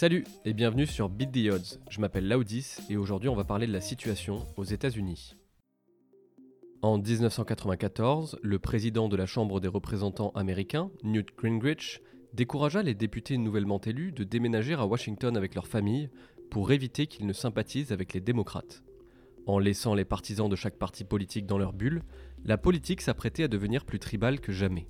[0.00, 1.80] Salut et bienvenue sur Beat the Odds.
[1.90, 5.34] Je m'appelle Laudis et aujourd'hui on va parler de la situation aux États-Unis.
[6.82, 12.00] En 1994, le président de la Chambre des représentants américains, Newt Gingrich,
[12.32, 16.10] découragea les députés nouvellement élus de déménager à Washington avec leurs familles
[16.48, 18.84] pour éviter qu'ils ne sympathisent avec les démocrates.
[19.46, 22.04] En laissant les partisans de chaque parti politique dans leur bulle,
[22.44, 24.86] la politique s'apprêtait à devenir plus tribale que jamais.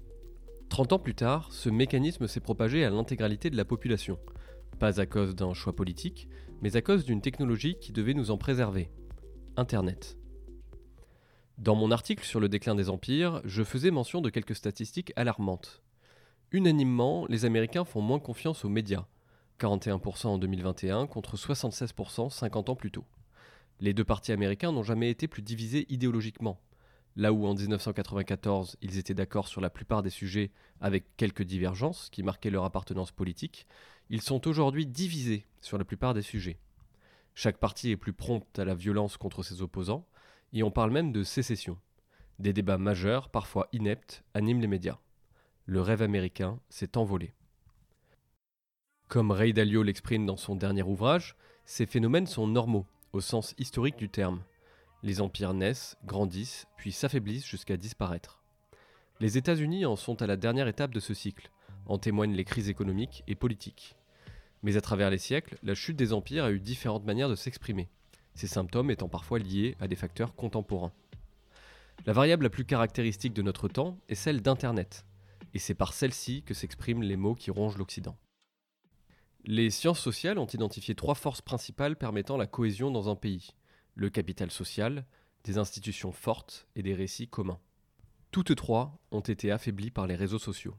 [0.69, 4.19] 30 ans plus tard, ce mécanisme s'est propagé à l'intégralité de la population,
[4.79, 6.29] pas à cause d'un choix politique,
[6.63, 8.91] mais à cause d'une technologie qui devait nous en préserver.
[9.57, 10.17] Internet.
[11.59, 15.83] Dans mon article sur le déclin des empires, je faisais mention de quelques statistiques alarmantes.
[16.53, 19.07] Unanimement, les Américains font moins confiance aux médias,
[19.59, 23.05] 41% en 2021 contre 76% 50 ans plus tôt.
[23.81, 26.61] Les deux partis américains n'ont jamais été plus divisés idéologiquement.
[27.19, 32.11] Là où en 1994 ils étaient d'accord sur la plupart des sujets avec quelques divergences
[32.11, 33.67] qui marquaient leur appartenance politique,
[34.09, 36.61] ils sont aujourd'hui divisés sur la plupart des sujets.
[37.35, 40.07] Chaque parti est plus prompt à la violence contre ses opposants,
[40.53, 41.77] et on parle même de sécession.
[42.39, 44.99] Des débats majeurs, parfois ineptes, animent les médias.
[45.67, 47.33] Le rêve américain s'est envolé.
[49.09, 53.97] Comme Ray Dalio l'exprime dans son dernier ouvrage, ces phénomènes sont normaux, au sens historique
[53.97, 54.41] du terme.
[55.05, 58.43] Les empires naissent, grandissent, puis s'affaiblissent jusqu'à disparaître.
[59.21, 61.53] Les États-Unis en sont à la dernière étape de ce cycle,
[61.87, 63.97] en témoignent les crises économiques et politiques.
[64.65, 67.89] Mais à travers les siècles, la chute des empires a eu différentes manières de s'exprimer,
[68.35, 70.93] ces symptômes étant parfois liés à des facteurs contemporains.
[72.05, 75.05] La variable la plus caractéristique de notre temps est celle d'Internet,
[75.55, 78.17] et c'est par celle-ci que s'expriment les mots qui rongent l'Occident.
[79.45, 83.55] Les sciences sociales ont identifié trois forces principales permettant la cohésion dans un pays
[83.99, 85.05] le capital social,
[85.43, 87.59] des institutions fortes et des récits communs.
[88.31, 90.77] Toutes trois ont été affaiblies par les réseaux sociaux.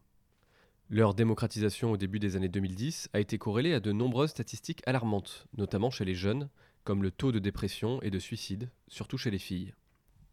[0.89, 5.47] Leur démocratisation au début des années 2010 a été corrélée à de nombreuses statistiques alarmantes,
[5.58, 6.50] notamment chez les jeunes,
[6.86, 9.73] comme le taux de dépression et de suicide, surtout chez les filles.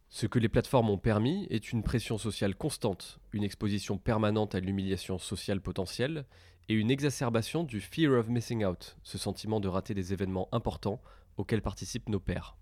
[0.09, 4.61] Ce que les plateformes ont permis est une pression sociale constante, une exposition permanente à
[4.61, 6.25] l'humiliation sociale potentielle
[6.69, 11.03] et une exacerbation du fear of missing out, ce sentiment de rater des événements importants
[11.37, 12.57] auxquels participent nos pères.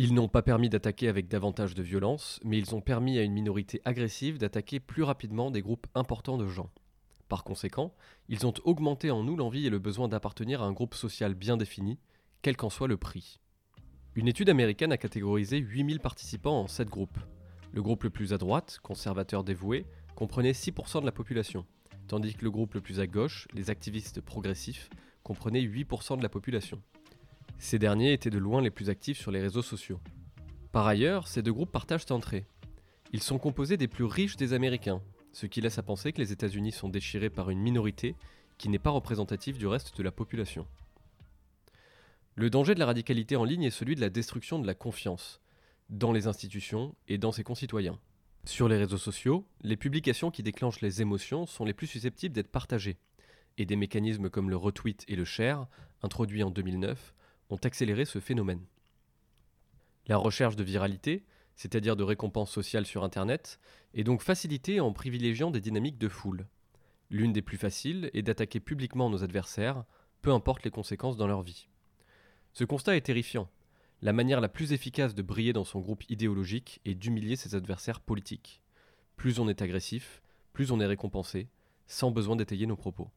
[0.00, 3.32] Ils n'ont pas permis d'attaquer avec davantage de violence, mais ils ont permis à une
[3.32, 6.70] minorité agressive d'attaquer plus rapidement des groupes importants de gens.
[7.28, 7.92] Par conséquent,
[8.28, 11.56] ils ont augmenté en nous l'envie et le besoin d'appartenir à un groupe social bien
[11.56, 11.98] défini,
[12.42, 13.40] quel qu'en soit le prix.
[14.14, 17.18] Une étude américaine a catégorisé 8000 participants en 7 groupes.
[17.72, 19.84] Le groupe le plus à droite, conservateur dévoué,
[20.14, 21.66] comprenait 6% de la population,
[22.06, 24.90] tandis que le groupe le plus à gauche, les activistes progressifs,
[25.24, 26.80] comprenait 8% de la population.
[27.58, 30.00] Ces derniers étaient de loin les plus actifs sur les réseaux sociaux.
[30.72, 32.46] Par ailleurs, ces deux groupes partagent trait.
[33.12, 35.02] Ils sont composés des plus riches des Américains,
[35.32, 38.14] ce qui laisse à penser que les États-Unis sont déchirés par une minorité
[38.58, 40.66] qui n'est pas représentative du reste de la population.
[42.34, 45.40] Le danger de la radicalité en ligne est celui de la destruction de la confiance
[45.90, 47.98] dans les institutions et dans ses concitoyens.
[48.44, 52.50] Sur les réseaux sociaux, les publications qui déclenchent les émotions sont les plus susceptibles d'être
[52.50, 52.98] partagées,
[53.56, 55.66] et des mécanismes comme le retweet et le share,
[56.02, 57.14] introduits en 2009,
[57.50, 58.64] ont accéléré ce phénomène.
[60.06, 61.24] La recherche de viralité,
[61.56, 63.58] c'est-à-dire de récompenses sociales sur Internet,
[63.94, 66.46] est donc facilitée en privilégiant des dynamiques de foule.
[67.10, 69.84] L'une des plus faciles est d'attaquer publiquement nos adversaires,
[70.22, 71.68] peu importe les conséquences dans leur vie.
[72.52, 73.48] Ce constat est terrifiant.
[74.00, 78.00] La manière la plus efficace de briller dans son groupe idéologique est d'humilier ses adversaires
[78.00, 78.62] politiques.
[79.16, 80.22] Plus on est agressif,
[80.52, 81.48] plus on est récompensé,
[81.86, 83.10] sans besoin d'étayer nos propos.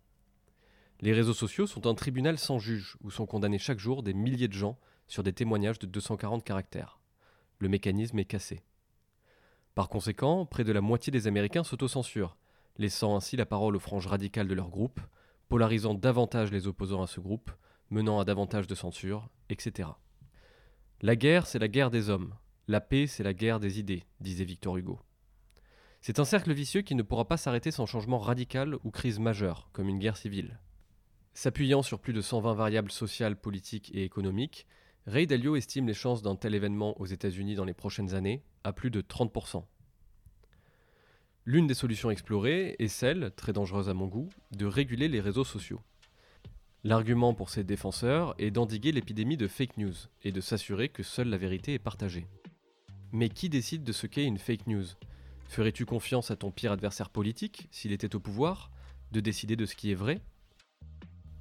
[1.01, 4.47] Les réseaux sociaux sont un tribunal sans juge où sont condamnés chaque jour des milliers
[4.47, 7.01] de gens sur des témoignages de 240 caractères
[7.61, 8.63] le mécanisme est cassé.
[9.75, 12.35] Par conséquent, près de la moitié des Américains s'autocensurent,
[12.77, 14.99] laissant ainsi la parole aux franges radicales de leur groupe,
[15.47, 17.51] polarisant davantage les opposants à ce groupe,
[17.89, 19.89] menant à davantage de censure, etc.
[21.01, 22.33] La guerre, c'est la guerre des hommes.
[22.67, 24.99] La paix, c'est la guerre des idées, disait Victor Hugo.
[26.01, 29.69] C'est un cercle vicieux qui ne pourra pas s'arrêter sans changement radical ou crise majeure,
[29.71, 30.59] comme une guerre civile.
[31.33, 34.67] S'appuyant sur plus de 120 variables sociales, politiques et économiques,
[35.07, 38.73] Ray Dalio estime les chances d'un tel événement aux États-Unis dans les prochaines années à
[38.73, 39.63] plus de 30%.
[41.45, 45.45] L'une des solutions explorées est celle, très dangereuse à mon goût, de réguler les réseaux
[45.45, 45.81] sociaux.
[46.83, 49.93] L'argument pour ses défenseurs est d'endiguer l'épidémie de fake news
[50.23, 52.27] et de s'assurer que seule la vérité est partagée.
[53.11, 54.85] Mais qui décide de ce qu'est une fake news?
[55.47, 58.69] Ferais-tu confiance à ton pire adversaire politique, s'il était au pouvoir,
[59.11, 60.21] de décider de ce qui est vrai?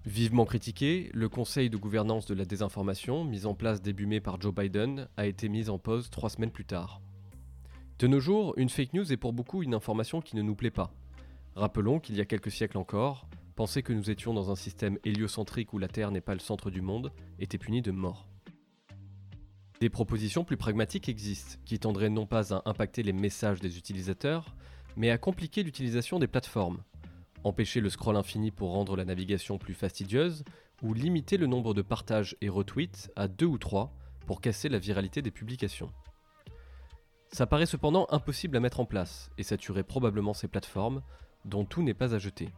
[0.07, 4.41] Vivement critiqué, le Conseil de gouvernance de la désinformation, mis en place début mai par
[4.41, 7.01] Joe Biden, a été mis en pause trois semaines plus tard.
[7.99, 10.71] De nos jours, une fake news est pour beaucoup une information qui ne nous plaît
[10.71, 10.93] pas.
[11.55, 13.29] Rappelons qu'il y a quelques siècles encore,
[13.61, 16.71] Penser que nous étions dans un système héliocentrique où la Terre n'est pas le centre
[16.71, 18.27] du monde était puni de mort.
[19.81, 24.57] Des propositions plus pragmatiques existent, qui tendraient non pas à impacter les messages des utilisateurs,
[24.97, 26.83] mais à compliquer l'utilisation des plateformes,
[27.45, 30.45] empêcher le scroll infini pour rendre la navigation plus fastidieuse,
[30.83, 33.93] ou limiter le nombre de partages et retweets à deux ou trois
[34.27, 35.91] pour casser la viralité des publications.
[37.33, 41.03] Ça paraît cependant impossible à mettre en place et saturer probablement ces plateformes
[41.45, 42.49] dont tout n'est pas à jeter.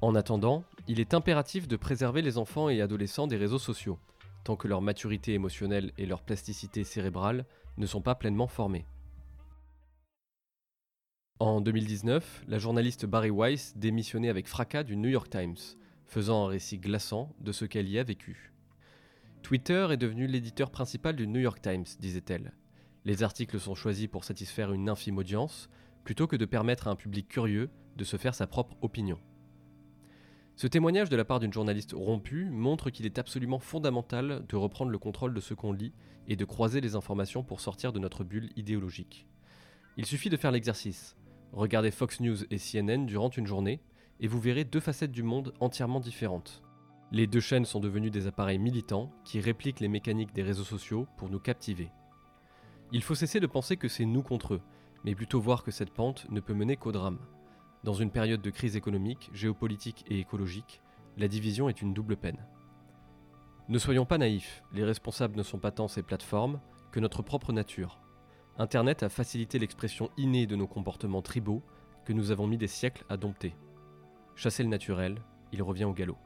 [0.00, 3.98] En attendant, il est impératif de préserver les enfants et adolescents des réseaux sociaux,
[4.44, 7.44] tant que leur maturité émotionnelle et leur plasticité cérébrale
[7.76, 8.86] ne sont pas pleinement formées.
[11.40, 15.56] En 2019, la journaliste Barry Weiss démissionnait avec fracas du New York Times,
[16.04, 18.52] faisant un récit glaçant de ce qu'elle y a vécu.
[19.40, 22.52] Twitter est devenu l'éditeur principal du New York Times, disait-elle.
[23.06, 25.70] Les articles sont choisis pour satisfaire une infime audience,
[26.04, 29.18] plutôt que de permettre à un public curieux de se faire sa propre opinion.
[30.56, 34.90] Ce témoignage de la part d'une journaliste rompue montre qu'il est absolument fondamental de reprendre
[34.90, 35.94] le contrôle de ce qu'on lit
[36.28, 39.26] et de croiser les informations pour sortir de notre bulle idéologique.
[39.96, 41.16] Il suffit de faire l'exercice.
[41.52, 43.80] Regardez Fox News et CNN durant une journée
[44.20, 46.62] et vous verrez deux facettes du monde entièrement différentes.
[47.10, 51.08] Les deux chaînes sont devenues des appareils militants qui répliquent les mécaniques des réseaux sociaux
[51.16, 51.90] pour nous captiver.
[52.92, 54.60] Il faut cesser de penser que c'est nous contre eux,
[55.04, 57.18] mais plutôt voir que cette pente ne peut mener qu'au drame.
[57.82, 60.82] Dans une période de crise économique, géopolitique et écologique,
[61.16, 62.46] la division est une double peine.
[63.68, 66.60] Ne soyons pas naïfs, les responsables ne sont pas tant ces plateformes
[66.92, 68.00] que notre propre nature.
[68.58, 71.62] Internet a facilité l'expression innée de nos comportements tribaux
[72.04, 73.54] que nous avons mis des siècles à dompter.
[74.34, 75.16] Chasser le naturel,
[75.52, 76.18] il revient au galop.